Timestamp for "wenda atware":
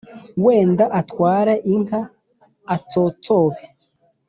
0.43-1.53